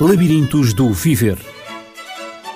[0.00, 1.38] Labirintos do Viver.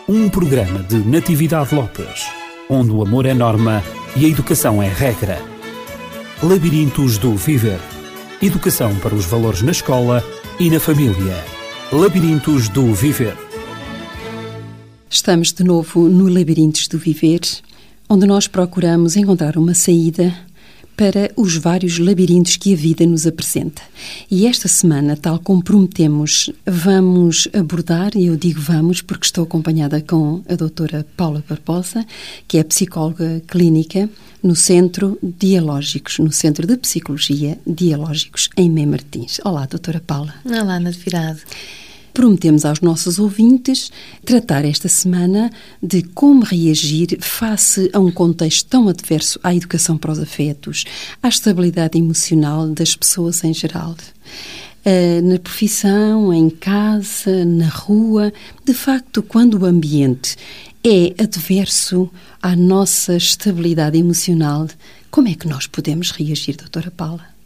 [0.09, 2.27] Um programa de Natividade Lopes,
[2.69, 3.81] onde o amor é norma
[4.17, 5.41] e a educação é regra.
[6.43, 7.79] Labirintos do Viver.
[8.43, 10.25] Educação para os valores na escola
[10.59, 11.45] e na família.
[11.93, 13.37] Labirintos do Viver.
[15.09, 17.43] Estamos de novo no Labirintos do Viver,
[18.11, 20.35] onde nós procuramos encontrar uma saída
[20.99, 23.81] para os vários labirintos que a vida nos apresenta.
[24.29, 30.03] E esta semana, tal como prometemos, vamos abordar, e eu digo vamos porque estou acompanhada
[30.03, 32.05] com a doutora Paula Barbosa,
[32.49, 34.11] que é psicóloga clínica
[34.43, 39.41] no Centro Dialógicos, no Centro de Psicologia Dialógicos, em Mem Martins.
[39.45, 40.35] Olá, doutora Paula.
[40.45, 41.43] Olá, Natividade.
[42.19, 43.93] Prometemos aos nossos ouvintes
[44.25, 50.11] tratar esta semana de como reagir face a um contexto tão adverso à educação para
[50.11, 50.83] os afetos,
[51.23, 53.95] à estabilidade emocional das pessoas em geral.
[54.85, 58.33] Uh, na profissão, em casa, na rua,
[58.65, 60.35] de facto, quando o ambiente
[60.83, 62.11] é adverso
[62.43, 64.67] à nossa estabilidade emocional,
[65.09, 67.38] como é que nós podemos reagir, doutora Paula?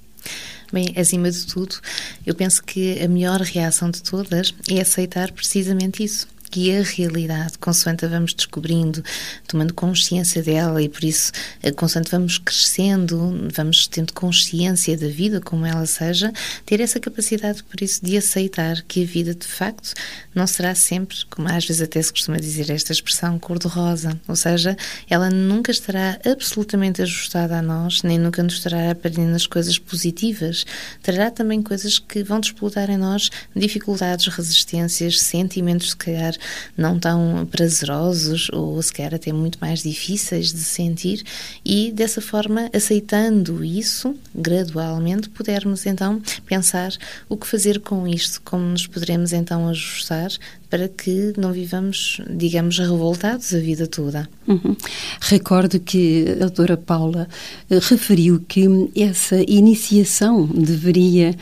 [0.73, 1.77] Bem, acima de tudo,
[2.25, 7.57] eu penso que a melhor reação de todas é aceitar precisamente isso que a realidade,
[7.59, 9.03] consoante a vamos descobrindo,
[9.49, 15.41] tomando consciência dela e por isso, eh, consoante vamos crescendo, vamos tendo consciência da vida
[15.41, 16.31] como ela seja,
[16.67, 19.95] ter essa capacidade, por isso, de aceitar que a vida de facto
[20.35, 24.21] não será sempre, como às vezes até se costuma dizer esta expressão, cor-de-rosa.
[24.29, 24.77] Ou seja,
[25.09, 30.67] ela nunca estará absolutamente ajustada a nós, nem nunca nos estará apenas coisas positivas.
[31.03, 36.35] Terá também coisas que vão desplotar em nós dificuldades, resistências, sentimentos, se calhar,
[36.77, 41.23] não tão prazerosos ou sequer até muito mais difíceis de sentir
[41.65, 46.93] e dessa forma, aceitando isso gradualmente, pudermos então pensar
[47.29, 50.31] o que fazer com isto, como nos poderemos então ajustar
[50.73, 54.27] para que não vivamos, digamos, revoltados a vida toda.
[54.49, 54.75] Uhum.
[55.21, 57.29] Recordo que a doutora Paula
[57.69, 58.67] eh, referiu que
[58.97, 61.37] essa iniciação deveria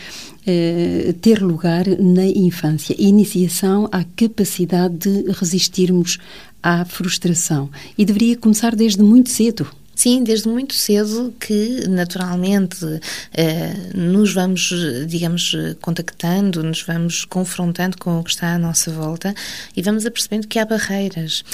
[0.50, 2.96] eh, ter lugar na infância.
[2.98, 6.18] Iniciação à capacidade de resistirmos
[6.60, 7.70] à frustração.
[7.96, 9.66] E deveria começar desde muito cedo.
[9.94, 12.84] Sim, desde muito cedo que naturalmente
[13.32, 14.72] eh, nos vamos,
[15.06, 19.34] digamos, contactando, nos vamos confrontando com o que está à nossa volta
[19.76, 21.44] e vamos apercebendo que há barreiras.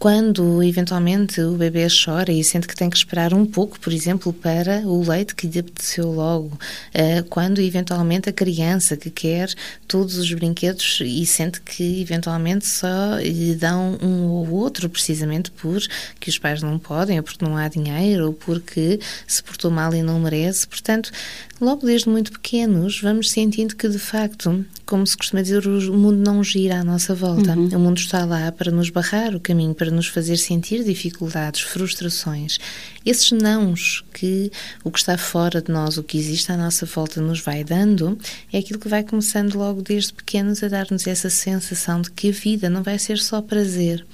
[0.00, 4.32] Quando eventualmente o bebê chora e sente que tem que esperar um pouco, por exemplo,
[4.32, 6.58] para o leite que lhe apeteceu logo,
[6.94, 9.52] eh, quando eventualmente a criança que quer
[9.86, 16.30] todos os brinquedos e sente que eventualmente só lhe dão um ou outro, precisamente porque
[16.30, 20.02] os pais não podem, ou porque não há dinheiro, ou porque se portou mal e
[20.02, 20.66] não merece.
[20.66, 21.12] Portanto,
[21.60, 26.18] logo desde muito pequenos, vamos sentindo que de facto como se costuma dizer, o mundo
[26.18, 27.52] não gira à nossa volta.
[27.52, 27.68] Uhum.
[27.68, 32.58] O mundo está lá para nos barrar o caminho, para nos fazer sentir dificuldades, frustrações.
[33.04, 34.52] Esses nãos que
[34.84, 38.18] o que está fora de nós, o que existe à nossa volta, nos vai dando,
[38.52, 42.32] é aquilo que vai começando logo desde pequenos a dar-nos essa sensação de que a
[42.32, 44.04] vida não vai ser só prazer.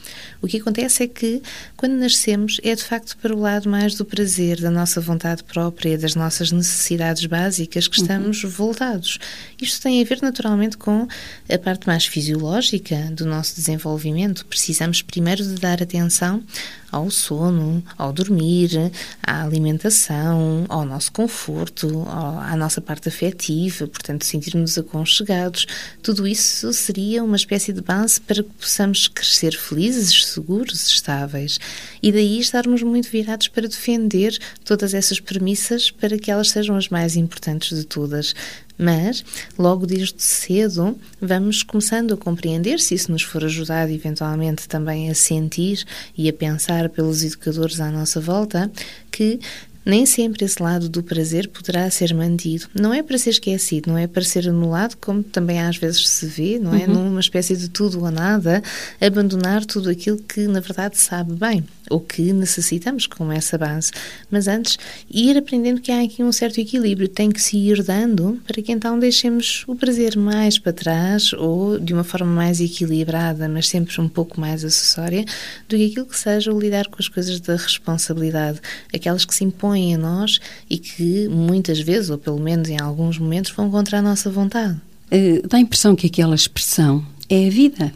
[0.41, 1.43] O que acontece é que,
[1.77, 5.99] quando nascemos, é de facto para o lado mais do prazer, da nossa vontade própria,
[5.99, 8.05] das nossas necessidades básicas que uhum.
[8.05, 8.51] estamos uhum.
[8.51, 9.19] voltados.
[9.61, 11.09] Isto tem a ver naturalmente com
[11.49, 14.47] a parte mais fisiológica do nosso desenvolvimento.
[14.47, 16.45] Precisamos primeiro de dar atenção
[16.91, 18.93] ao sono, ao dormir,
[19.23, 25.67] à alimentação, ao nosso conforto, à nossa parte afetiva, portanto, sentirmos aconchegados.
[26.03, 31.59] Tudo isso seria uma espécie de base para que possamos crescer felizes, seguros, estáveis.
[32.03, 36.89] E daí estarmos muito virados para defender todas essas premissas para que elas sejam as
[36.89, 38.35] mais importantes de todas.
[38.79, 39.25] Mas,
[39.59, 45.15] logo desde cedo, vamos começando a compreender, se isso nos for ajudado eventualmente também a
[45.15, 45.85] sentir
[46.17, 48.71] e a pensar pelos educadores à nossa volta,
[49.11, 49.41] que
[49.87, 52.67] nem sempre esse lado do prazer poderá ser mantido.
[52.75, 56.27] Não é para ser esquecido, não é para ser anulado, como também às vezes se
[56.27, 56.87] vê, não é?
[56.87, 56.95] Uhum.
[56.95, 58.61] Numa espécie de tudo ou nada,
[59.01, 63.93] abandonar tudo aquilo que na verdade sabe bem ou que necessitamos com essa base.
[64.29, 64.77] Mas antes,
[65.09, 68.73] ir aprendendo que há aqui um certo equilíbrio, tem que se ir dando para que
[68.73, 74.01] então deixemos o prazer mais para trás ou de uma forma mais equilibrada, mas sempre
[74.01, 75.25] um pouco mais acessória,
[75.69, 78.61] do que aquilo que seja o lidar com as coisas da responsabilidade,
[78.93, 83.19] aquelas que se impõem a nós e que muitas vezes, ou pelo menos em alguns
[83.19, 84.77] momentos, vão contra a nossa vontade.
[85.13, 87.93] Uh, dá a impressão que aquela expressão é a vida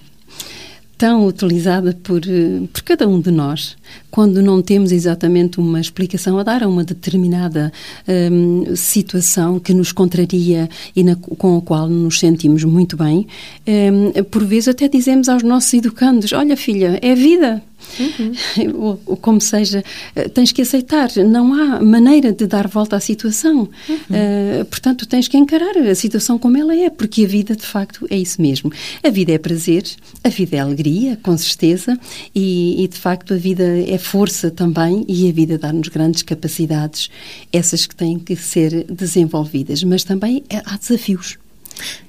[1.01, 3.75] tão utilizada por, eh, por cada um de nós,
[4.11, 7.73] quando não temos exatamente uma explicação a dar a uma determinada
[8.07, 13.27] um, situação que nos contraria e na, com a qual nos sentimos muito bem,
[13.67, 17.63] um, por vezes até dizemos aos nossos educandos: Olha, filha, é vida.
[17.99, 18.99] Uhum.
[19.07, 19.83] Ou, como seja,
[20.15, 23.69] eh, tens que aceitar, não há maneira de dar volta à situação.
[23.89, 23.97] Uhum.
[23.97, 28.07] Uh, portanto, tens que encarar a situação como ela é, porque a vida, de facto,
[28.11, 28.73] é isso mesmo.
[29.03, 29.85] A vida é prazer,
[30.23, 31.99] a vida é alegria, com certeza,
[32.35, 37.11] e, e de facto a vida é força também, e a vida dá-nos grandes capacidades,
[37.53, 41.39] essas que têm que ser desenvolvidas, mas também há desafios.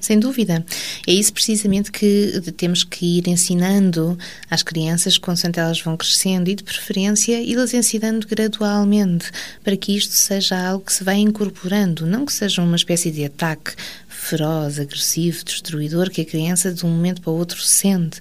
[0.00, 0.64] Sem dúvida.
[1.06, 4.18] É isso precisamente que temos que ir ensinando
[4.50, 9.30] às crianças consoante elas vão crescendo e, de preferência, ir-las ensinando gradualmente
[9.62, 13.24] para que isto seja algo que se vai incorporando, não que seja uma espécie de
[13.24, 13.72] ataque
[14.08, 18.20] feroz, agressivo, destruidor que a criança de um momento para o outro sente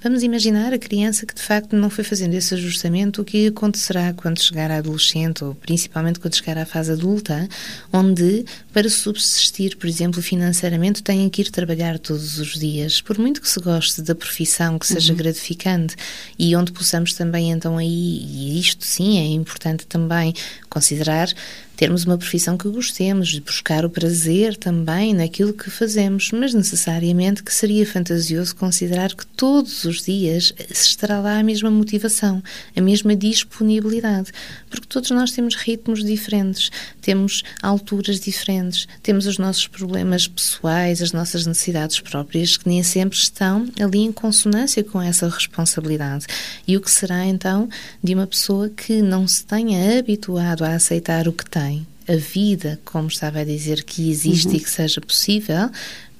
[0.00, 4.12] Vamos imaginar a criança que de facto não foi fazendo esse ajustamento, o que acontecerá
[4.12, 7.48] quando chegar à adolescente ou principalmente quando chegar à fase adulta,
[7.92, 13.40] onde para subsistir, por exemplo, financeiramente, tem que ir trabalhar todos os dias, por muito
[13.40, 15.18] que se goste da profissão, que seja uhum.
[15.18, 15.96] gratificante
[16.38, 20.32] e onde possamos também então aí, e isto sim é importante também
[20.70, 21.28] considerar
[21.78, 27.40] termos uma profissão que gostemos, de buscar o prazer também naquilo que fazemos, mas necessariamente
[27.40, 32.42] que seria fantasioso considerar que todos os dias estará lá a mesma motivação,
[32.74, 34.32] a mesma disponibilidade,
[34.68, 36.68] porque todos nós temos ritmos diferentes,
[37.00, 43.16] temos alturas diferentes, temos os nossos problemas pessoais, as nossas necessidades próprias que nem sempre
[43.16, 46.26] estão ali em consonância com essa responsabilidade.
[46.66, 47.68] E o que será então
[48.02, 51.67] de uma pessoa que não se tenha habituado a aceitar o que tem?
[52.08, 54.54] A vida, como estava a dizer, que existe uhum.
[54.54, 55.70] e que seja possível,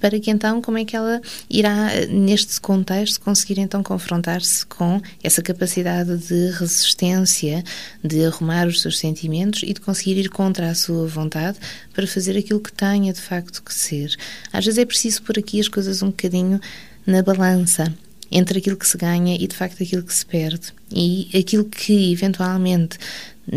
[0.00, 1.20] para que então como é que ela
[1.50, 7.64] irá neste contexto conseguir então confrontar-se com essa capacidade de resistência,
[8.02, 11.58] de arrumar os seus sentimentos e de conseguir ir contra a sua vontade
[11.93, 14.14] para fazer aquilo que tenha de facto que ser.
[14.52, 16.61] Às vezes é preciso pôr aqui as coisas um bocadinho
[17.06, 17.93] na balança
[18.31, 22.12] entre aquilo que se ganha e de facto aquilo que se perde e aquilo que
[22.12, 22.99] eventualmente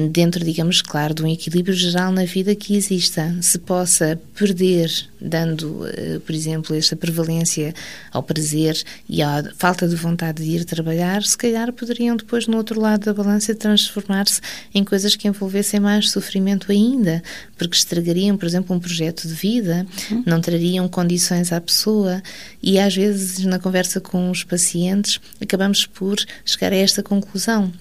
[0.10, 4.90] dentro, digamos, claro, de um equilíbrio geral na vida que exista, se possa perder,
[5.20, 7.74] dando, eh, por exemplo, esta prevalência
[8.12, 12.58] ao prazer e à falta de vontade de ir trabalhar, se calhar poderiam depois, no
[12.58, 14.40] outro lado da balança, transformar-se
[14.74, 17.22] em coisas que envolvessem mais sofrimento ainda,
[17.58, 20.24] porque estragariam, por exemplo, um projeto de vida, uhum.
[20.26, 22.24] não trariam condições à pessoa.
[22.64, 27.72] E às vezes na conversa com os pacientes acabamos por chegar a esta conclusão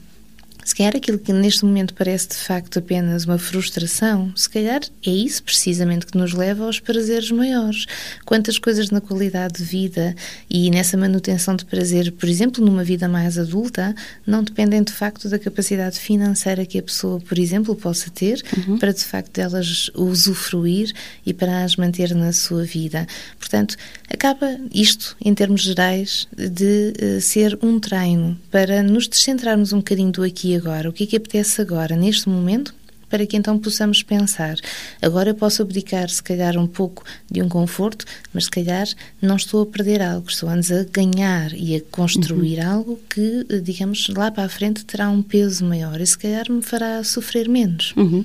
[0.65, 5.11] se calhar aquilo que neste momento parece de facto apenas uma frustração, se calhar é
[5.11, 7.87] isso precisamente que nos leva aos prazeres maiores.
[8.25, 10.15] Quantas coisas na qualidade de vida
[10.49, 13.95] e nessa manutenção de prazer, por exemplo, numa vida mais adulta,
[14.27, 18.79] não dependem de facto da capacidade financeira que a pessoa, por exemplo, possa ter uhum.
[18.79, 20.93] para de facto delas usufruir
[21.25, 23.07] e para as manter na sua vida.
[23.39, 23.77] Portanto,
[24.13, 30.13] acaba isto, em termos gerais, de uh, ser um treino para nos descentrarmos um bocadinho
[30.13, 32.75] do aqui e agora, o que é que apetece agora, neste momento,
[33.11, 34.57] para que então possamos pensar.
[35.03, 38.87] Agora eu posso abdicar, se calhar, um pouco de um conforto, mas se calhar
[39.21, 42.71] não estou a perder algo, estou antes a ganhar e a construir uhum.
[42.71, 46.63] algo que, digamos, lá para a frente terá um peso maior e se calhar me
[46.63, 47.93] fará sofrer menos.
[47.97, 48.25] Uhum.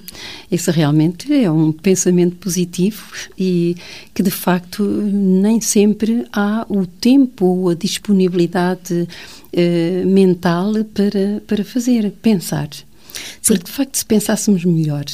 [0.52, 3.76] Isso realmente é um pensamento positivo e
[4.14, 9.08] que, de facto, nem sempre há o tempo ou a disponibilidade
[9.52, 12.70] eh, mental para, para fazer, pensar.
[13.46, 15.06] Porque, de facto, se pensássemos melhor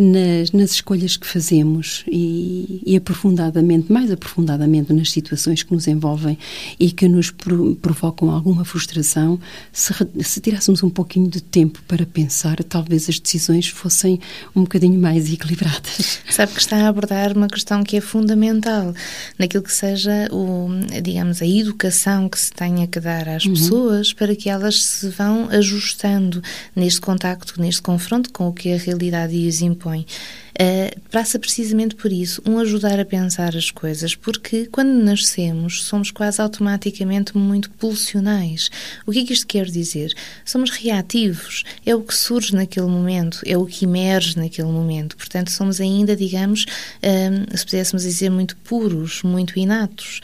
[0.00, 6.38] nas, nas escolhas que fazemos e, e, aprofundadamente, mais aprofundadamente nas situações que nos envolvem
[6.78, 9.38] e que nos pro, provocam alguma frustração,
[9.70, 9.92] se,
[10.22, 14.18] se tirássemos um pouquinho de tempo para pensar, talvez as decisões fossem
[14.56, 16.20] um bocadinho mais equilibradas.
[16.30, 18.94] Sabe que está a abordar uma questão que é fundamental
[19.38, 20.68] naquilo que seja, o,
[21.02, 23.52] digamos, a educação que se tenha que dar às uhum.
[23.52, 26.42] pessoas para que elas se vão ajustando
[26.74, 32.12] neste contacto, neste confronto com o que a realidade lhes impõe Uh, passa precisamente por
[32.12, 38.70] isso, um ajudar a pensar as coisas, porque quando nascemos somos quase automaticamente muito pulsionais.
[39.06, 40.12] O que é que isto quer dizer?
[40.44, 45.16] Somos reativos, é o que surge naquele momento, é o que emerge naquele momento.
[45.16, 50.20] Portanto, somos ainda, digamos, uh, se pudéssemos dizer, muito puros, muito inatos.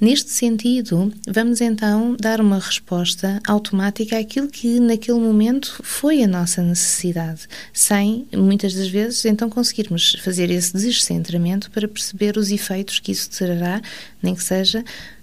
[0.00, 6.62] Neste sentido, vamos então dar uma resposta automática àquilo que naquele momento foi a nossa
[6.62, 13.12] necessidade, sem muitas das vezes então conseguirmos fazer esse descentramento para perceber os efeitos que
[13.12, 13.82] isso terá,
[14.22, 14.82] nem que seja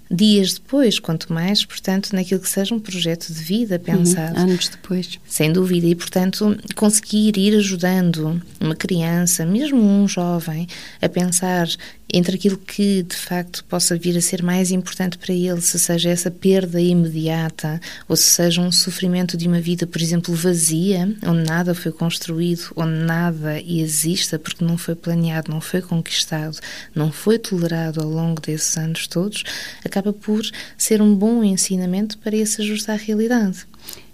[0.10, 4.38] dias depois, quanto mais, portanto, naquilo que seja um projeto de vida uhum, pensado.
[4.38, 5.20] Uhum, anos depois.
[5.28, 10.68] Sem dúvida, e portanto, conseguir ir ajudando uma criança, mesmo um jovem,
[11.02, 11.68] a pensar
[12.12, 16.10] entre aquilo que de facto possa vir a ser mais importante para ele, se seja
[16.10, 21.44] essa perda imediata ou se seja um sofrimento de uma vida, por exemplo, vazia, onde
[21.44, 26.58] nada foi construído, onde nada exista porque não foi planeado, não foi conquistado,
[26.96, 29.44] não foi tolerado ao longo desses anos todos,
[29.84, 30.44] acaba por
[30.78, 33.66] ser um bom ensinamento para esse ajuste à realidade.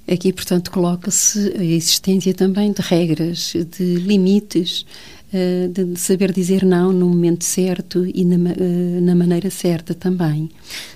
[0.06, 4.86] Aqui, portanto, coloca-se a existência também de regras, de limites,
[5.70, 10.50] de saber dizer não no momento certo e na, eh, na maneira certa também.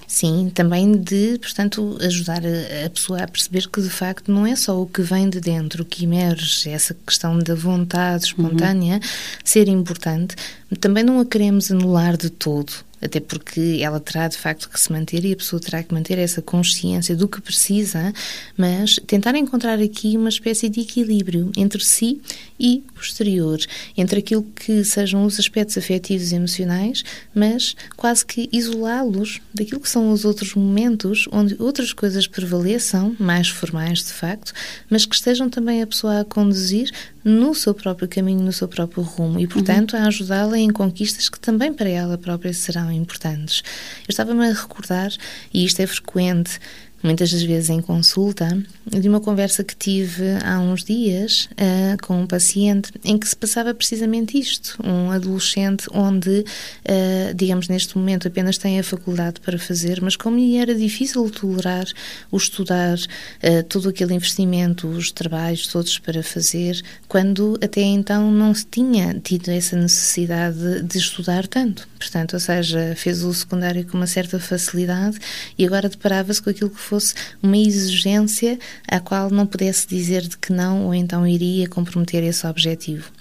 [0.06, 2.42] Sim, também de, portanto, ajudar
[2.86, 5.84] a, pessoa a perceber que de facto não é só o que vem de dentro,
[5.84, 9.02] que emerge, essa questão da vontade espontânea uhum.
[9.44, 10.36] ser importante,
[10.80, 14.92] também não a queremos anular de todo até porque ela terá de facto que se
[14.92, 18.14] manter e a pessoa terá que manter essa consciência do que precisa,
[18.58, 22.22] mas tentar encontrar aqui uma espécie de equilíbrio entre si
[22.60, 23.60] e o exterior,
[23.96, 29.90] entre aquilo que sejam os aspectos afetivos e emocionais, mas quase que isolá-los daquilo que
[29.90, 34.54] são os outros momentos onde outras coisas prevaleçam, mais formais de facto,
[34.90, 36.92] mas que estejam também a pessoa a conduzir
[37.24, 40.04] no seu próprio caminho, no seu próprio rumo e, portanto, uhum.
[40.04, 43.64] a ajudá-la em conquistas que também para ela própria serão importantes.
[44.02, 45.12] Eu estava-me a recordar,
[45.54, 46.60] e isto é frequente
[47.02, 48.48] muitas das vezes em consulta,
[48.86, 53.36] de uma conversa que tive há uns dias uh, com um paciente em que se
[53.36, 54.78] passava precisamente isto.
[54.84, 60.38] Um adolescente onde, uh, digamos, neste momento apenas tem a faculdade para fazer, mas como
[60.38, 61.86] lhe era difícil tolerar
[62.32, 68.54] o estudar, uh, todo aquele investimento, os trabalhos todos para fazer, quando até então não
[68.54, 71.88] se tinha tido essa necessidade de estudar tanto.
[71.98, 75.20] Portanto, ou seja, fez o secundário com uma certa facilidade
[75.58, 80.38] e agora deparava-se com aquilo que fosse uma exigência à qual não pudesse dizer de
[80.38, 83.12] que não ou então iria comprometer esse objetivo.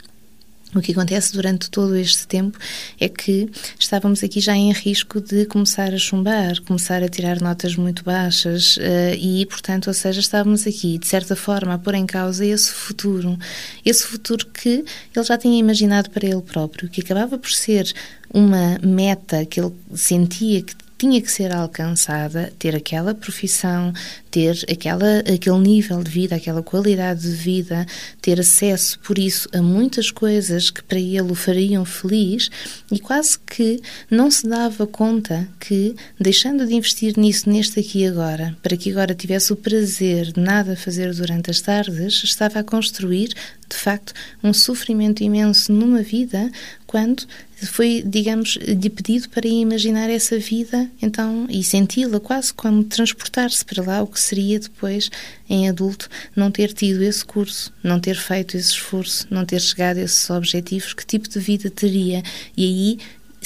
[0.75, 2.59] O que acontece durante todo este tempo
[3.01, 7.77] é que estávamos aqui já em risco de começar a chumbar, começar a tirar notas
[7.77, 12.05] muito baixas uh, e, portanto, ou seja, estávamos aqui, de certa forma, a pôr em
[12.05, 13.39] causa esse futuro,
[13.85, 17.91] esse futuro que ele já tinha imaginado para ele próprio, que acabava por ser
[18.29, 23.93] uma meta que ele sentia que tinha que ser alcançada, ter aquela profissão,
[24.31, 27.87] ter aquela, aquele nível de vida, aquela qualidade de vida,
[28.21, 32.51] ter acesso, por isso, a muitas coisas que para ele o fariam feliz
[32.91, 38.07] e quase que não se dava conta que, deixando de investir nisso, neste aqui e
[38.07, 42.65] agora, para que agora tivesse o prazer de nada fazer durante as tardes, estava a
[42.65, 43.29] construir,
[43.69, 44.13] de facto,
[44.43, 46.51] um sofrimento imenso numa vida
[46.97, 47.27] quando
[47.67, 53.85] foi, digamos, lhe pedido para imaginar essa vida, então, e senti-la quase como transportar-se para
[53.85, 55.11] lá, o que seria depois,
[55.47, 59.99] em adulto, não ter tido esse curso, não ter feito esse esforço, não ter chegado
[59.99, 62.23] a esses objetivos, que tipo de vida teria?
[62.57, 62.99] E aí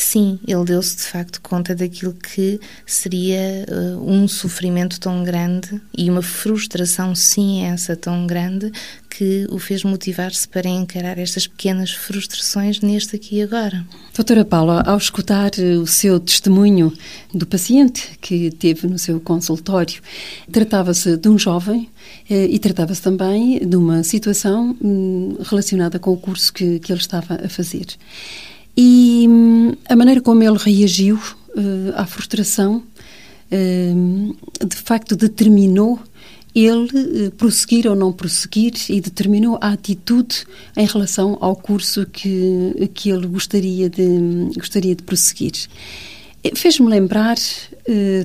[0.03, 6.11] sim, ele deu-se de facto conta daquilo que seria uh, um sofrimento tão grande e
[6.11, 8.73] uma frustração, sim, essa tão grande,
[9.11, 13.85] que o fez motivar-se para encarar estas pequenas frustrações neste aqui e agora.
[14.15, 16.93] Doutora Paula, ao escutar eh, o seu testemunho
[17.35, 20.01] do paciente que teve no seu consultório,
[20.51, 21.91] tratava-se de um jovem
[22.29, 27.01] eh, e tratava-se também de uma situação hum, relacionada com o curso que, que ele
[27.01, 27.87] estava a fazer.
[28.83, 32.83] E hum, a maneira como ele reagiu uh, à frustração,
[33.53, 36.01] uh, de facto, determinou
[36.55, 42.91] ele uh, prosseguir ou não prosseguir e determinou a atitude em relação ao curso que,
[42.95, 45.53] que ele gostaria de, gostaria de prosseguir.
[46.55, 47.37] Fez-me lembrar,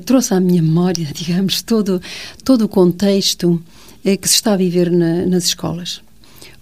[0.06, 2.02] trouxe à minha memória, digamos, todo,
[2.46, 3.62] todo o contexto
[4.02, 6.02] que se está a viver na, nas escolas.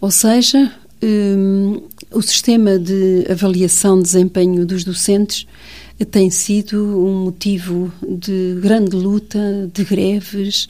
[0.01, 0.73] Ou seja,
[1.03, 5.47] um, o sistema de avaliação de desempenho dos docentes
[6.11, 10.67] tem sido um motivo de grande luta, de greves,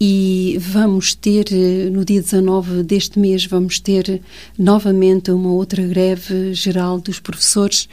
[0.00, 1.44] e vamos ter,
[1.90, 4.20] no dia 19 deste mês, vamos ter
[4.58, 7.88] novamente uma outra greve geral dos professores.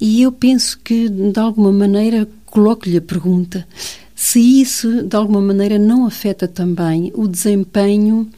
[0.00, 3.66] E eu penso que, de alguma maneira, coloco-lhe a pergunta:
[4.14, 8.30] se isso, de alguma maneira, não afeta também o desempenho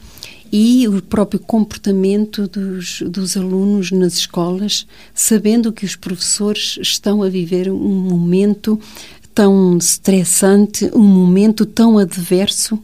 [0.55, 7.29] e o próprio comportamento dos, dos alunos nas escolas, sabendo que os professores estão a
[7.29, 8.79] viver um momento
[9.33, 12.77] tão estressante, um momento tão adverso,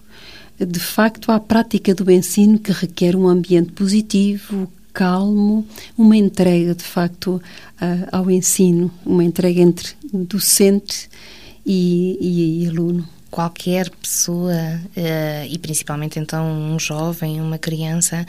[0.59, 5.63] de facto, à prática do ensino que requer um ambiente positivo, calmo,
[5.95, 7.39] uma entrega, de facto,
[8.11, 11.07] ao ensino, uma entrega entre docente
[11.63, 13.07] e, e, e aluno?
[13.29, 18.25] Qualquer pessoa, uh, e principalmente então um jovem, uma criança,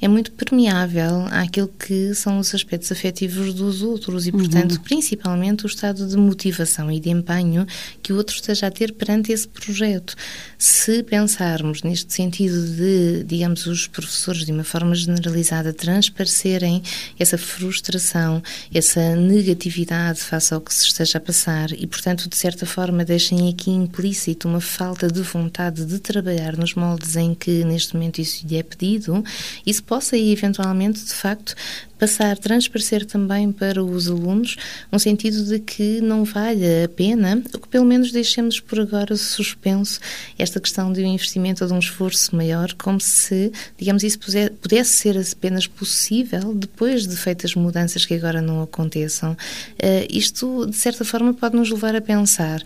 [0.00, 4.82] é muito permeável àquilo que são os aspectos afetivos dos outros e, portanto, uhum.
[4.82, 7.66] principalmente o estado de motivação e de empenho
[8.02, 10.14] que o outro esteja a ter perante esse projeto.
[10.56, 16.82] Se pensarmos neste sentido de, digamos, os professores de uma forma generalizada transparecerem
[17.18, 18.42] essa frustração,
[18.72, 23.48] essa negatividade face ao que se esteja a passar e, portanto, de certa forma deixem
[23.48, 28.46] aqui implícito uma falta de vontade de trabalhar nos moldes em que neste momento isso
[28.46, 29.24] lhe é pedido,
[29.66, 31.54] isso possa eventualmente, de facto,
[31.98, 34.56] passar, transparecer também para os alunos
[34.92, 39.16] um sentido de que não vale a pena, ou que pelo menos deixemos por agora
[39.16, 40.00] suspenso
[40.38, 44.18] esta questão de um investimento ou de um esforço maior, como se, digamos, isso
[44.60, 49.32] pudesse ser apenas possível depois de feitas mudanças que agora não aconteçam.
[49.32, 52.62] Uh, isto, de certa forma, pode nos levar a pensar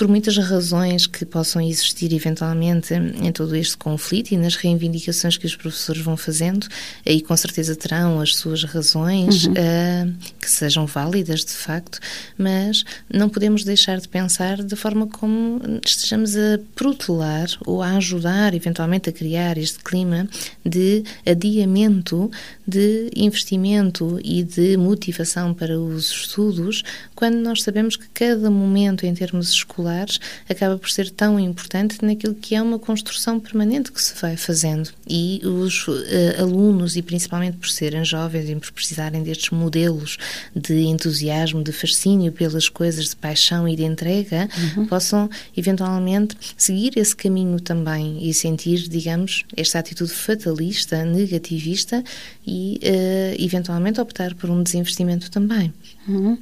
[0.00, 5.44] por muitas razões que possam existir eventualmente em todo este conflito e nas reivindicações que
[5.44, 6.66] os professores vão fazendo,
[7.06, 9.52] aí com certeza terão as suas razões uhum.
[9.52, 12.00] uh, que sejam válidas de facto,
[12.38, 18.54] mas não podemos deixar de pensar da forma como estejamos a protelar ou a ajudar
[18.54, 20.26] eventualmente a criar este clima
[20.64, 22.30] de adiamento
[22.66, 29.12] de investimento e de motivação para os estudos, quando nós sabemos que cada momento em
[29.12, 34.02] termos escolares escolares acaba por ser tão importante naquilo que é uma construção permanente que
[34.02, 34.90] se vai fazendo.
[35.08, 35.92] E os uh,
[36.38, 40.16] alunos, e principalmente por serem jovens e por precisarem destes modelos
[40.54, 44.86] de entusiasmo, de fascínio pelas coisas, de paixão e de entrega, uhum.
[44.86, 52.02] possam eventualmente seguir esse caminho também e sentir, digamos, esta atitude fatalista, negativista
[52.50, 55.72] e uh, eventualmente optar por um desinvestimento também.
[56.08, 56.36] Uhum.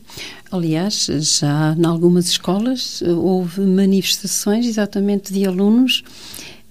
[0.50, 6.02] Aliás, já em algumas escolas eh, houve manifestações exatamente de alunos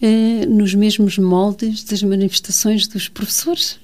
[0.01, 3.77] eh, nos mesmos moldes das manifestações dos professores.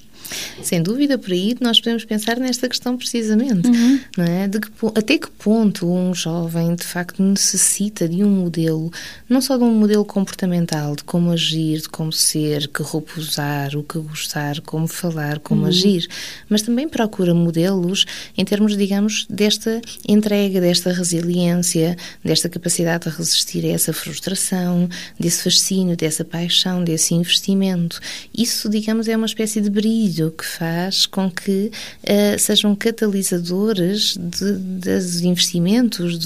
[0.62, 4.00] Sem dúvida, por aí nós podemos pensar nesta questão precisamente, uhum.
[4.16, 4.48] não é?
[4.48, 8.90] De que, até que ponto um jovem de facto necessita de um modelo,
[9.28, 13.76] não só de um modelo comportamental, de como agir, de como ser, que roupa usar,
[13.76, 15.68] o que gostar, como falar, como uhum.
[15.68, 16.08] agir,
[16.48, 18.06] mas também procura modelos
[18.36, 25.42] em termos, digamos, desta entrega, desta resiliência, desta capacidade de resistir a essa frustração, desse
[25.42, 28.00] fascínio, dessa paixão, desse investimento.
[28.36, 31.70] Isso, digamos, é uma espécie de brilho que faz com que
[32.02, 36.18] uh, sejam catalisadores de, dos investimentos,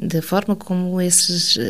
[0.00, 1.60] da forma como esses uh,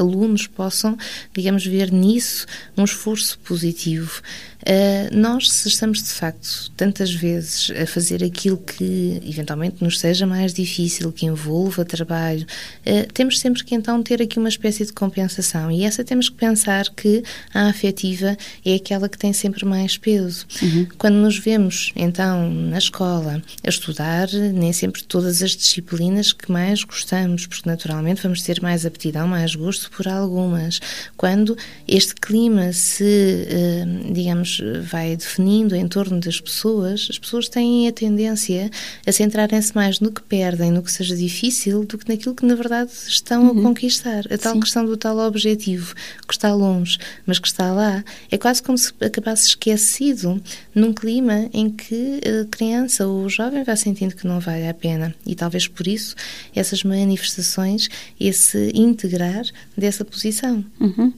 [0.00, 0.96] alunos possam,
[1.34, 2.46] digamos, ver nisso
[2.76, 4.22] um esforço positivo.
[4.62, 10.24] Uh, nós, se estamos de facto tantas vezes a fazer aquilo que eventualmente nos seja
[10.24, 12.46] mais difícil, que envolva trabalho,
[12.86, 16.36] uh, temos sempre que então ter aqui uma espécie de compensação e essa temos que
[16.36, 20.46] pensar que a afetiva é aquela que tem sempre mais peso.
[20.62, 20.86] Uhum.
[21.02, 26.84] Quando nos vemos então na escola a estudar, nem sempre todas as disciplinas que mais
[26.84, 30.78] gostamos, porque naturalmente vamos ter mais aptidão, mais gosto por algumas.
[31.16, 37.88] Quando este clima se, uh, digamos, vai definindo em torno das pessoas, as pessoas têm
[37.88, 38.70] a tendência
[39.04, 42.54] a centrarem-se mais no que perdem, no que seja difícil, do que naquilo que na
[42.54, 43.58] verdade estão uhum.
[43.58, 44.32] a conquistar.
[44.32, 44.60] A tal Sim.
[44.60, 45.96] questão do tal objetivo,
[46.28, 50.40] que está longe, mas que está lá, é quase como se acabasse esquecido
[50.72, 54.74] num clima em que a criança ou o jovem vai sentindo que não vale a
[54.74, 55.14] pena.
[55.26, 56.14] E talvez por isso
[56.54, 59.44] essas manifestações, esse integrar
[59.76, 60.64] dessa posição.
[60.80, 61.12] Uhum.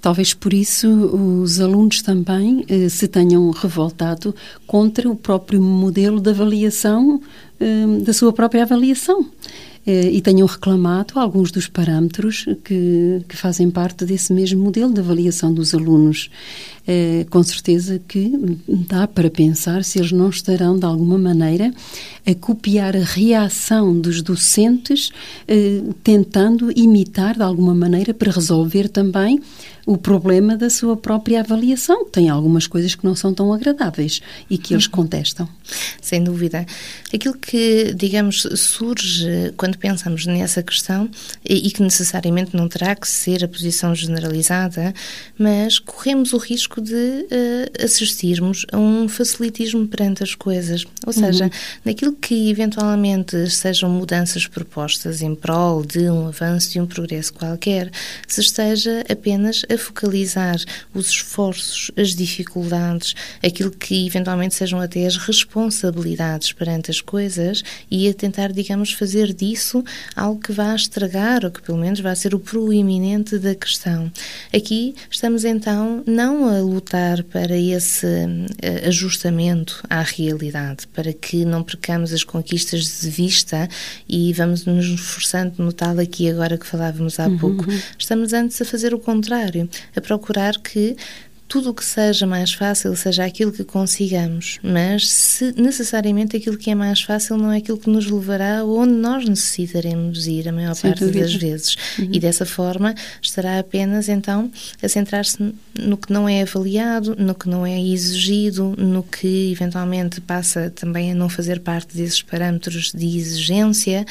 [0.00, 4.34] Talvez por isso os alunos também eh, se tenham revoltado
[4.66, 7.20] contra o próprio modelo de avaliação,
[7.58, 9.26] eh, da sua própria avaliação.
[9.86, 14.98] Eh, e tenham reclamado alguns dos parâmetros que, que fazem parte desse mesmo modelo de
[14.98, 16.28] avaliação dos alunos.
[16.88, 18.32] Eh, com certeza que
[18.66, 21.72] dá para pensar se eles não estarão, de alguma maneira,
[22.26, 25.12] a copiar a reação dos docentes,
[25.46, 29.40] eh, tentando imitar, de alguma maneira, para resolver também
[29.86, 32.04] o problema da sua própria avaliação.
[32.06, 34.20] Tem algumas coisas que não são tão agradáveis
[34.50, 34.90] e que eles uhum.
[34.90, 35.48] contestam.
[36.02, 36.66] Sem dúvida.
[37.14, 41.08] Aquilo que, digamos, surge quando pensamos nessa questão
[41.44, 44.92] e que necessariamente não terá que ser a posição generalizada,
[45.38, 50.84] mas corremos o risco de uh, assistirmos a um facilitismo perante as coisas.
[51.06, 51.50] Ou seja, uhum.
[51.84, 57.90] naquilo que eventualmente sejam mudanças propostas em prol de um avanço e um progresso qualquer,
[58.26, 60.56] se esteja apenas a focalizar
[60.94, 68.08] os esforços, as dificuldades, aquilo que eventualmente sejam até as responsabilidades perante as coisas e
[68.08, 69.84] a tentar, digamos, fazer disso
[70.14, 74.10] algo que vá estragar ou que pelo menos vá ser o proeminente da questão.
[74.54, 81.62] Aqui estamos então não a lutar para esse uh, ajustamento à realidade, para que não
[81.62, 83.68] percamos as conquistas de vista
[84.08, 87.38] e vamos nos esforçando no tal aqui agora que falávamos há uhum.
[87.38, 87.64] pouco.
[87.98, 90.96] Estamos antes a fazer o contrário, a procurar que
[91.48, 96.70] tudo o que seja mais fácil seja aquilo que consigamos, mas se necessariamente aquilo que
[96.70, 100.74] é mais fácil não é aquilo que nos levará onde nós necessitaremos ir a maior
[100.74, 101.20] Sem parte dúvida.
[101.20, 101.76] das vezes.
[101.98, 102.08] Uhum.
[102.12, 104.50] E dessa forma estará apenas então
[104.82, 110.20] a centrar-se no que não é avaliado, no que não é exigido, no que eventualmente
[110.20, 114.04] passa também a não fazer parte desses parâmetros de exigência.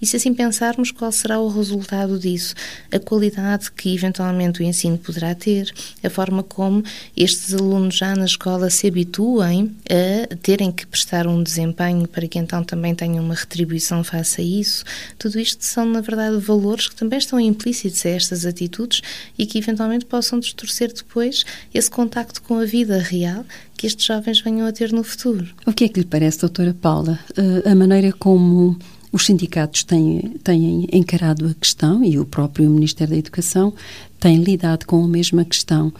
[0.00, 2.54] E se assim pensarmos, qual será o resultado disso?
[2.90, 6.81] A qualidade que eventualmente o ensino poderá ter, a forma como
[7.16, 12.38] estes alunos já na escola se habituem a terem que prestar um desempenho para que
[12.38, 14.84] então também tenham uma retribuição face a isso.
[15.18, 19.00] Tudo isto são, na verdade, valores que também estão implícitos a estas atitudes
[19.38, 23.44] e que eventualmente possam distorcer depois esse contacto com a vida real
[23.76, 25.46] que estes jovens venham a ter no futuro.
[25.66, 28.78] O que é que lhe parece, doutora Paula, eh, a maneira como
[29.12, 33.74] os sindicatos têm, têm encarado a questão e o próprio Ministério da Educação
[34.18, 35.92] tem lidado com a mesma questão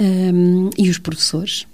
[0.00, 1.66] um, e os professores.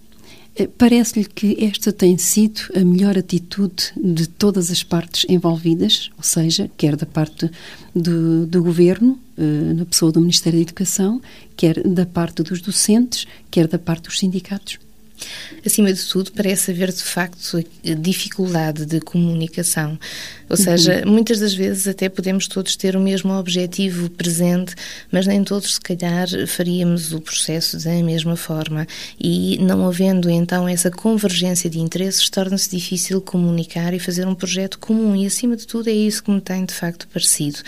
[0.57, 6.23] Eh, parece-lhe que esta tem sido a melhor atitude de todas as partes envolvidas, ou
[6.23, 7.51] seja, quer da parte
[7.95, 11.21] do, do governo, uh, na pessoa do Ministério da Educação,
[11.57, 14.79] quer da parte dos docentes, quer da parte dos sindicatos?
[15.65, 17.65] Acima de tudo, parece haver de facto
[17.99, 19.99] dificuldade de comunicação.
[20.49, 21.13] Ou seja, uhum.
[21.13, 24.75] muitas das vezes até podemos todos ter o mesmo objetivo presente,
[25.11, 28.87] mas nem todos, se calhar, faríamos o processo da mesma forma.
[29.19, 34.79] E não havendo então essa convergência de interesses, torna-se difícil comunicar e fazer um projeto
[34.79, 35.17] comum.
[35.17, 37.61] E acima de tudo, é isso que me tem de facto parecido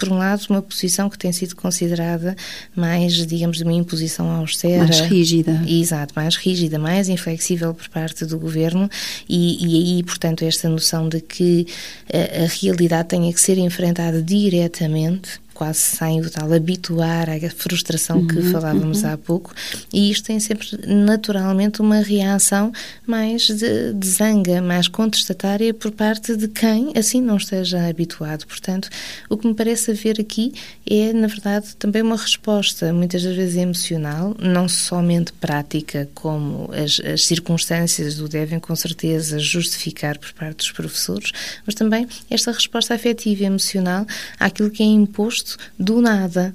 [0.00, 2.34] por um lado, uma posição que tem sido considerada
[2.74, 4.84] mais, digamos, de uma imposição austera.
[4.84, 5.62] Mais rígida.
[5.68, 8.88] Exato, mais rígida, mais inflexível por parte do governo
[9.28, 11.66] e, e aí, portanto, esta noção de que
[12.12, 18.26] a, a realidade tenha que ser enfrentada diretamente quase sem o tal habituar à frustração
[18.26, 19.12] que uhum, falávamos uhum.
[19.12, 19.54] há pouco,
[19.92, 22.72] e isto tem sempre naturalmente uma reação
[23.06, 28.46] mais de, de, zanga, mais contestatária por parte de quem assim não esteja habituado.
[28.46, 28.88] Portanto,
[29.28, 30.54] o que me parece haver aqui
[30.88, 36.98] é, na verdade, também uma resposta, muitas das vezes emocional, não somente prática, como as,
[37.00, 41.32] as circunstâncias o devem com certeza justificar por parte dos professores,
[41.66, 44.06] mas também esta resposta afetiva e emocional
[44.38, 46.54] àquilo que é imposto do nada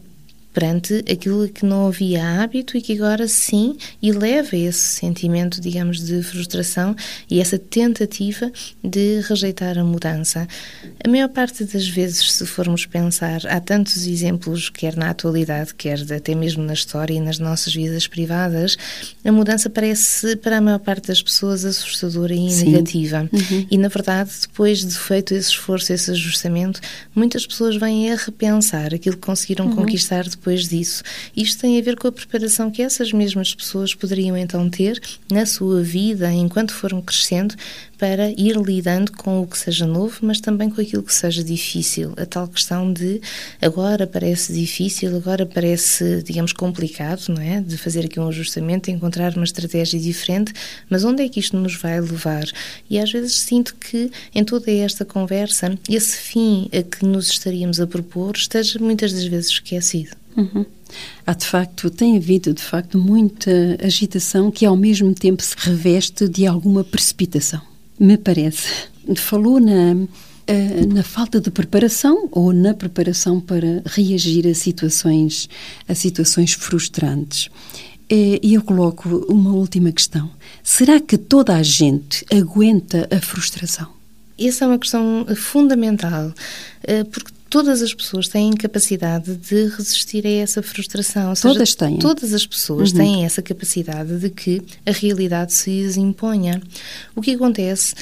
[0.55, 6.23] perante aquilo que não havia hábito e que agora sim eleva esse sentimento, digamos, de
[6.23, 6.95] frustração
[7.29, 8.49] e essa tentativa
[8.81, 10.47] de rejeitar a mudança.
[11.03, 15.99] A maior parte das vezes, se formos pensar, há tantos exemplos, quer na atualidade, quer
[16.13, 18.77] até mesmo na história e nas nossas vidas privadas,
[19.25, 22.69] a mudança parece, para a maior parte das pessoas, assustadora e sim.
[22.69, 23.29] negativa.
[23.29, 23.67] Uhum.
[23.69, 26.79] E, na verdade, depois de feito esse esforço, esse ajustamento,
[27.13, 29.75] muitas pessoas vêm a repensar aquilo que conseguiram uhum.
[29.75, 31.01] conquistar depois depois disso.
[31.35, 35.45] Isto tem a ver com a preparação que essas mesmas pessoas poderiam então ter na
[35.45, 37.55] sua vida enquanto foram crescendo
[37.97, 42.13] para ir lidando com o que seja novo, mas também com aquilo que seja difícil.
[42.17, 43.21] A tal questão de
[43.61, 47.61] agora parece difícil, agora parece, digamos, complicado, não é?
[47.61, 50.53] De fazer aqui um ajustamento, encontrar uma estratégia diferente,
[50.89, 52.45] mas onde é que isto nos vai levar?
[52.89, 57.79] E às vezes sinto que em toda esta conversa, esse fim a que nos estaríamos
[57.79, 60.15] a propor esteja muitas das vezes esquecido.
[60.35, 60.65] Uhum.
[61.25, 66.27] Há de facto, tem havido de facto muita agitação que ao mesmo tempo se reveste
[66.27, 67.61] de alguma precipitação,
[67.99, 68.89] me parece.
[69.15, 70.07] Falou na,
[70.47, 75.49] eh, na falta de preparação ou na preparação para reagir a situações,
[75.87, 77.49] a situações frustrantes.
[78.09, 80.29] Eh, e eu coloco uma última questão.
[80.63, 83.87] Será que toda a gente aguenta a frustração?
[84.37, 86.33] Essa é uma questão fundamental,
[86.83, 91.29] eh, porque todas as pessoas têm capacidade de resistir a essa frustração.
[91.29, 91.97] Ou todas seja, têm.
[91.97, 92.97] Todas as pessoas uhum.
[92.97, 96.61] têm essa capacidade de que a realidade se lhes imponha.
[97.15, 97.95] O que acontece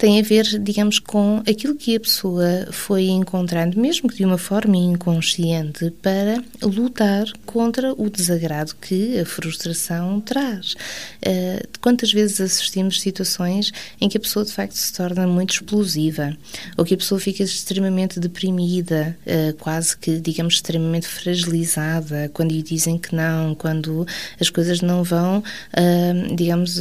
[0.00, 4.38] tem a ver, digamos, com aquilo que a pessoa foi encontrando, mesmo que de uma
[4.38, 10.72] forma inconsciente, para lutar contra o desagrado que a frustração traz.
[10.72, 16.34] Uh, quantas vezes assistimos situações em que a pessoa de facto se torna muito explosiva,
[16.78, 22.62] ou que a pessoa fica extremamente deprimida, uh, quase que, digamos, extremamente fragilizada, quando lhe
[22.62, 24.06] dizem que não, quando
[24.40, 26.80] as coisas não vão, uh, digamos,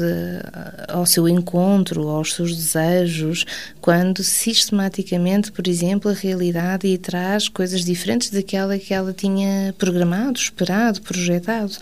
[0.88, 3.46] ao seu encontro, aos seus desejos desejos
[3.82, 10.38] quando sistematicamente, por exemplo, a realidade lhe traz coisas diferentes daquela que ela tinha programado,
[10.38, 11.76] esperado, projetado.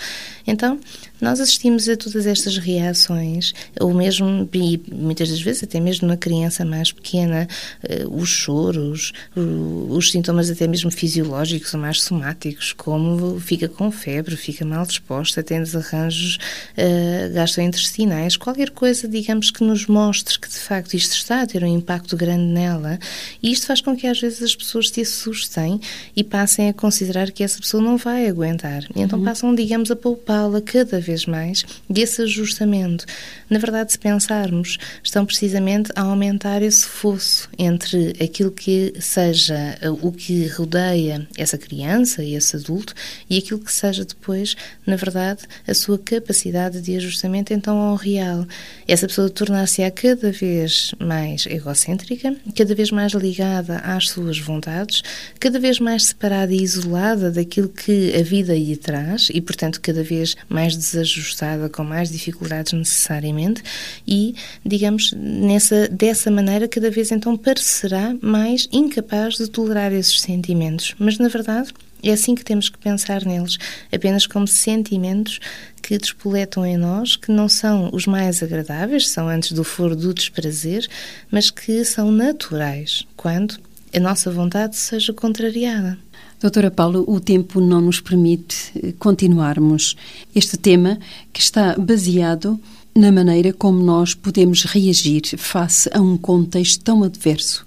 [0.45, 0.79] Então,
[1.19, 6.17] nós assistimos a todas estas reações, ou mesmo, e muitas das vezes, até mesmo na
[6.17, 7.47] criança mais pequena,
[7.83, 14.35] uh, os choros, os sintomas até mesmo fisiológicos ou mais somáticos, como fica com febre,
[14.35, 16.37] fica mal disposta, tem desarranjos
[16.77, 21.63] uh, gastrointestinais, qualquer coisa, digamos, que nos mostre que de facto isto está a ter
[21.63, 22.99] um impacto grande nela,
[23.41, 25.79] e isto faz com que às vezes as pessoas se assustem
[26.15, 28.83] e passem a considerar que essa pessoa não vai aguentar.
[28.95, 29.25] Então uhum.
[29.25, 33.05] passam, digamos, a poupá-la cada vez mais desse ajustamento.
[33.49, 40.07] Na verdade, se pensarmos, estão precisamente a aumentar esse fosso entre aquilo que seja uh,
[40.07, 42.93] o que rodeia essa criança, esse adulto,
[43.29, 48.45] e aquilo que seja depois, na verdade, a sua capacidade de ajustamento então ao real.
[48.87, 55.01] Essa pessoa tornar-se-á cada vez mais egocêntrica, cada vez mais ligada às suas vontades,
[55.39, 60.03] cada vez mais separada e isolada daquilo que a vida lhe traz e, portanto, cada
[60.03, 63.63] vez mais desajustada, com mais dificuldades necessariamente,
[64.07, 70.95] e, digamos, nessa, dessa maneira, cada vez então parecerá mais incapaz de tolerar esses sentimentos.
[70.99, 73.57] Mas, na verdade, é assim que temos que pensar neles,
[73.91, 75.39] apenas como sentimentos
[75.81, 80.13] que despoletam em nós, que não são os mais agradáveis, são antes do foro do
[80.13, 80.87] desprazer,
[81.31, 83.57] mas que são naturais, quando
[83.93, 85.97] a nossa vontade seja contrariada.
[86.39, 89.95] Doutora Paulo, o tempo não nos permite eh, continuarmos
[90.35, 90.99] este tema
[91.33, 92.59] que está baseado
[92.95, 97.65] na maneira como nós podemos reagir face a um contexto tão adverso.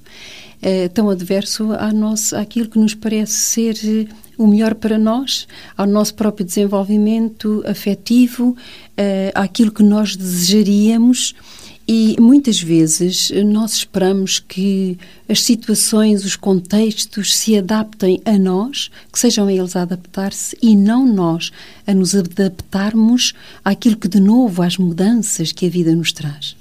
[0.62, 4.06] É, tão adverso à nosso, àquilo que nos parece ser eh,
[4.36, 8.56] o melhor para nós, ao nosso próprio desenvolvimento afetivo,
[8.96, 11.34] eh, àquilo que nós desejaríamos
[11.86, 14.96] e muitas vezes nós esperamos que
[15.28, 21.04] as situações, os contextos se adaptem a nós, que sejam eles a adaptar-se e não
[21.04, 21.50] nós
[21.86, 23.32] a nos adaptarmos
[23.64, 26.56] àquilo que de novo, às mudanças que a vida nos traz.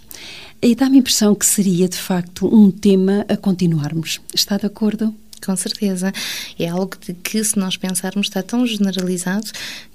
[0.62, 4.19] E dá-me a impressão que seria de facto um tema a continuarmos.
[4.34, 5.13] Está de acordo?
[5.45, 6.12] Com certeza.
[6.58, 9.47] É algo de que, se nós pensarmos, está tão generalizado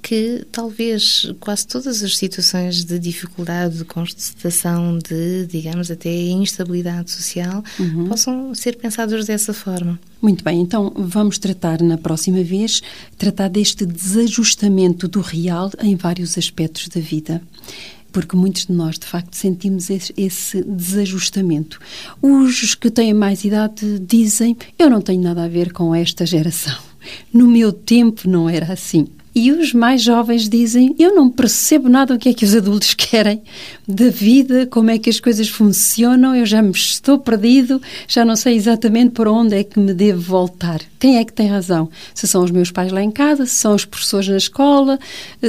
[0.02, 7.64] que talvez quase todas as situações de dificuldade, de constatação, de, digamos, até instabilidade social,
[7.78, 8.08] uhum.
[8.08, 9.98] possam ser pensadas dessa forma.
[10.20, 12.82] Muito bem, então vamos tratar na próxima vez,
[13.18, 17.42] tratar deste desajustamento do real em vários aspectos da vida
[18.14, 21.80] porque muitos de nós, de facto, sentimos esse, esse, desajustamento.
[22.22, 26.78] Os que têm mais idade dizem: Eu não tenho nada a ver com esta geração.
[27.32, 29.08] No meu tempo não era assim.
[29.34, 32.94] E os mais jovens dizem: Eu não percebo nada do que é que os adultos
[32.94, 33.42] querem
[33.86, 38.36] da vida, como é que as coisas funcionam, eu já me estou perdido, já não
[38.36, 40.80] sei exatamente para onde é que me devo voltar.
[41.00, 41.90] Quem é que tem razão?
[42.14, 44.98] Se são os meus pais lá em casa, se são os professores na escola,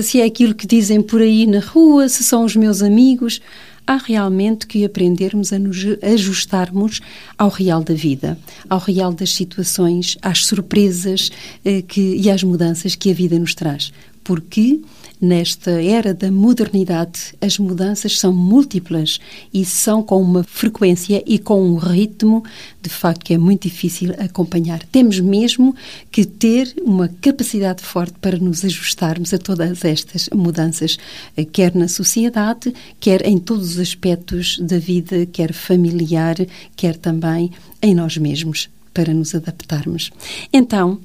[0.02, 3.40] se é aquilo que dizem por aí na rua, se são os meus amigos
[3.88, 7.02] há realmente que aprendermos a nos ajustarmos
[7.38, 8.38] ao real da vida,
[8.70, 11.32] ao real das situações, às surpresas
[11.64, 13.92] eh, que, e às mudanças que a vida nos traz.
[14.26, 14.82] Porque
[15.20, 19.20] Nesta era da modernidade, as mudanças são múltiplas
[19.54, 22.44] e são com uma frequência e com um ritmo,
[22.82, 24.84] de facto, que é muito difícil acompanhar.
[24.84, 25.74] Temos mesmo
[26.12, 30.98] que ter uma capacidade forte para nos ajustarmos a todas estas mudanças,
[31.54, 36.36] quer na sociedade, quer em todos os aspectos da vida, quer familiar,
[36.76, 40.12] quer também em nós mesmos, para nos adaptarmos.
[40.52, 41.00] Então,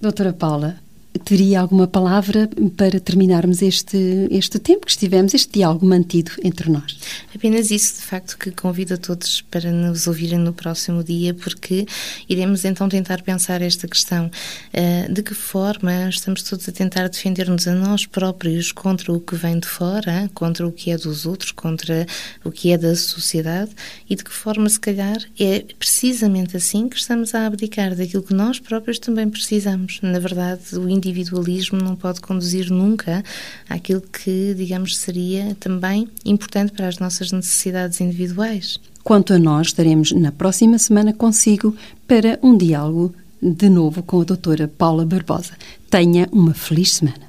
[0.00, 0.83] doutora Paula,
[1.22, 6.98] teria alguma palavra para terminarmos este, este tempo que estivemos, este diálogo mantido entre nós?
[7.34, 11.86] Apenas isso, de facto, que convido a todos para nos ouvirem no próximo dia, porque
[12.28, 14.30] iremos então tentar pensar esta questão.
[14.72, 19.36] Uh, de que forma estamos todos a tentar defender-nos a nós próprios contra o que
[19.36, 22.06] vem de fora, contra o que é dos outros, contra
[22.44, 23.70] o que é da sociedade,
[24.08, 28.34] e de que forma, se calhar, é precisamente assim que estamos a abdicar daquilo que
[28.34, 30.00] nós próprios também precisamos.
[30.02, 33.22] Na verdade, o individualismo não pode conduzir nunca
[33.68, 38.78] àquilo que, digamos, seria também importante para as nossas necessidades individuais.
[39.02, 44.24] Quanto a nós, estaremos na próxima semana consigo para um diálogo de novo com a
[44.24, 45.52] doutora Paula Barbosa.
[45.90, 47.24] Tenha uma feliz semana.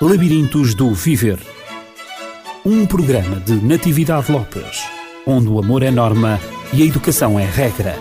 [0.00, 1.38] Labirintos do Viver
[2.68, 4.82] um programa de Natividade Lopes,
[5.26, 6.38] onde o amor é norma
[6.70, 7.98] e a educação é regra.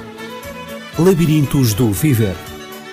[1.00, 2.36] Labirintos do Viver